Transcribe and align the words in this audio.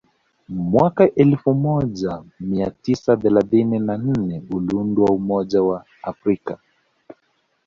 Mwaka 0.49 1.15
elfu 1.15 1.53
moja 1.53 2.23
mia 2.39 2.71
tisa 2.71 3.17
thelathini 3.17 3.79
na 3.79 3.97
nne 3.97 4.43
uliundwa 4.51 5.09
umoja 5.11 5.63
wa 5.63 5.85
Waafrika 6.03 6.57